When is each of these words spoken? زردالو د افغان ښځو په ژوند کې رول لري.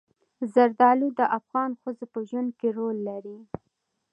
زردالو 0.53 1.07
د 1.19 1.21
افغان 1.39 1.71
ښځو 1.81 2.05
په 2.13 2.19
ژوند 2.29 2.51
کې 2.59 2.67
رول 2.77 2.97
لري. 3.09 3.37